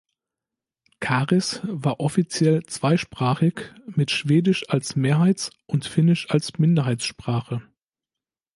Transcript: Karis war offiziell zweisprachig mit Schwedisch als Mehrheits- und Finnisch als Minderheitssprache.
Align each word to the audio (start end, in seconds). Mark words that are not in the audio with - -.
Karis 0.99 1.61
war 1.63 1.99
offiziell 1.99 2.63
zweisprachig 2.65 3.71
mit 3.85 4.09
Schwedisch 4.09 4.67
als 4.67 4.95
Mehrheits- 4.95 5.51
und 5.67 5.85
Finnisch 5.85 6.27
als 6.31 6.57
Minderheitssprache. 6.57 7.61